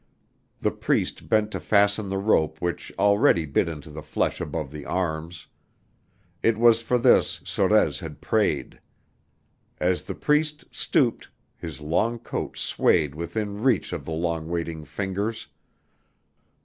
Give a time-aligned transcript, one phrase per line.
[0.61, 4.83] The Priest bent to fasten the rope which already bit into the flesh above the
[4.83, 5.45] arms.
[6.41, 8.79] It was for this Sorez had prayed.
[9.79, 15.45] As the Priest stooped, his long coat swayed within reach of the long waiting fingers.